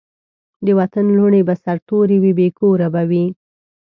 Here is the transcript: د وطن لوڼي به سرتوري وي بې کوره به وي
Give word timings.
د 0.65 0.67
وطن 0.79 1.05
لوڼي 1.17 1.41
به 1.47 1.55
سرتوري 1.63 2.17
وي 2.23 2.31
بې 2.39 2.47
کوره 2.59 2.87
به 2.93 3.03
وي 3.09 3.25